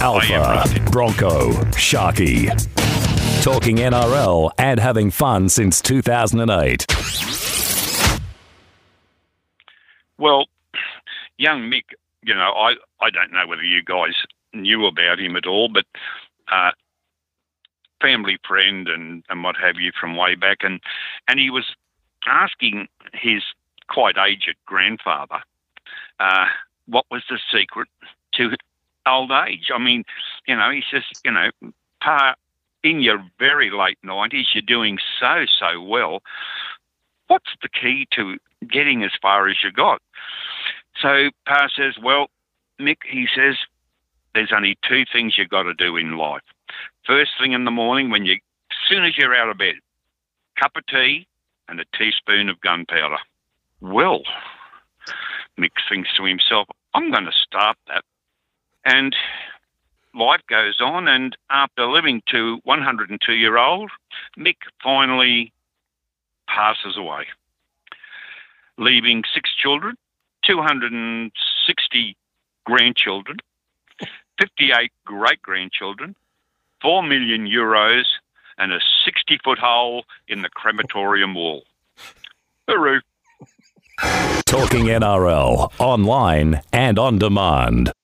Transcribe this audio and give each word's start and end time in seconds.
Alpha, 0.00 0.64
Bronco, 0.92 1.50
Sharky. 1.74 2.46
Talking 3.42 3.78
NRL 3.78 4.52
and 4.56 4.78
having 4.78 5.10
fun 5.10 5.48
since 5.48 5.80
2008. 5.82 6.86
Well, 10.16 10.46
young 11.36 11.62
Mick, 11.62 11.82
you 12.22 12.32
know, 12.32 12.52
I, 12.52 12.74
I 13.00 13.10
don't 13.10 13.32
know 13.32 13.46
whether 13.48 13.64
you 13.64 13.82
guys 13.82 14.14
knew 14.54 14.86
about 14.86 15.18
him 15.18 15.34
at 15.34 15.46
all, 15.46 15.68
but 15.68 15.84
uh, 16.52 16.70
family 18.00 18.38
friend 18.46 18.86
and, 18.88 19.24
and 19.28 19.42
what 19.42 19.56
have 19.56 19.76
you 19.80 19.90
from 20.00 20.16
way 20.16 20.36
back. 20.36 20.58
And, 20.60 20.80
and 21.26 21.40
he 21.40 21.50
was 21.50 21.64
asking 22.24 22.86
his 23.12 23.42
quite 23.88 24.16
aged 24.16 24.54
grandfather 24.64 25.40
uh, 26.20 26.46
what 26.86 27.04
was 27.10 27.22
the 27.28 27.40
secret 27.52 27.88
to 28.34 28.50
old 29.06 29.30
age. 29.30 29.70
I 29.74 29.78
mean, 29.78 30.04
you 30.46 30.56
know, 30.56 30.70
he 30.70 30.82
says, 30.90 31.02
you 31.24 31.32
know, 31.32 31.50
pa, 32.00 32.34
in 32.82 33.00
your 33.00 33.24
very 33.38 33.70
late 33.70 33.98
90s, 34.04 34.54
you're 34.54 34.62
doing 34.62 34.98
so, 35.20 35.44
so 35.58 35.80
well. 35.82 36.22
What's 37.28 37.50
the 37.62 37.68
key 37.68 38.06
to 38.12 38.38
getting 38.70 39.02
as 39.02 39.12
far 39.20 39.48
as 39.48 39.56
you 39.62 39.72
got? 39.72 40.00
So 41.00 41.30
Pa 41.46 41.68
says, 41.76 41.94
well, 42.02 42.28
Mick, 42.80 42.98
he 43.08 43.28
says, 43.34 43.56
there's 44.34 44.52
only 44.54 44.78
two 44.88 45.04
things 45.12 45.36
you've 45.36 45.48
got 45.48 45.64
to 45.64 45.74
do 45.74 45.96
in 45.96 46.16
life. 46.16 46.42
First 47.06 47.32
thing 47.40 47.52
in 47.52 47.64
the 47.64 47.70
morning, 47.70 48.10
when 48.10 48.24
you, 48.24 48.34
as 48.34 48.76
soon 48.88 49.04
as 49.04 49.16
you're 49.16 49.34
out 49.34 49.48
of 49.48 49.58
bed, 49.58 49.74
cup 50.58 50.72
of 50.76 50.86
tea 50.86 51.26
and 51.68 51.80
a 51.80 51.84
teaspoon 51.96 52.48
of 52.48 52.60
gunpowder. 52.60 53.18
Well, 53.80 54.22
Mick 55.58 55.70
thinks 55.88 56.10
to 56.16 56.24
himself, 56.24 56.68
I'm 56.94 57.10
going 57.10 57.24
to 57.24 57.32
start 57.32 57.76
that. 57.88 58.04
And 58.98 59.14
life 60.12 60.40
goes 60.48 60.80
on, 60.80 61.06
and 61.06 61.36
after 61.50 61.86
living 61.86 62.20
to 62.32 62.58
102 62.64 63.32
year 63.32 63.56
old, 63.56 63.92
Mick 64.36 64.56
finally 64.82 65.52
passes 66.48 66.96
away, 66.96 67.26
leaving 68.76 69.22
six 69.32 69.54
children, 69.54 69.96
260 70.44 72.16
grandchildren, 72.66 73.36
58 74.40 74.90
great 75.04 75.40
grandchildren, 75.42 76.16
4 76.82 77.04
million 77.04 77.46
euros, 77.46 78.06
and 78.58 78.72
a 78.72 78.80
60 79.04 79.38
foot 79.44 79.60
hole 79.60 80.06
in 80.26 80.42
the 80.42 80.48
crematorium 80.48 81.36
wall. 81.36 81.62
Hooroo. 82.68 82.98
Talking 84.44 84.86
NRL, 84.86 85.70
online 85.78 86.62
and 86.72 86.98
on 86.98 87.20
demand. 87.20 87.92